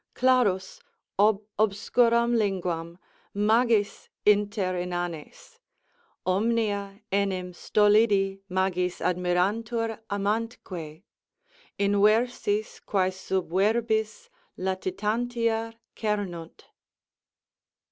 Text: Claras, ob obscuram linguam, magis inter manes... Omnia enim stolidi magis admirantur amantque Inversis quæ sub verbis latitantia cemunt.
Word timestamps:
Claras, 0.15 0.79
ob 1.19 1.43
obscuram 1.59 2.35
linguam, 2.35 2.97
magis 3.35 4.09
inter 4.25 4.83
manes... 4.87 5.59
Omnia 6.25 7.01
enim 7.11 7.53
stolidi 7.53 8.41
magis 8.49 8.97
admirantur 8.97 9.99
amantque 10.09 11.03
Inversis 11.77 12.81
quæ 12.87 13.13
sub 13.13 13.51
verbis 13.51 14.27
latitantia 14.57 15.75
cemunt. 15.95 16.61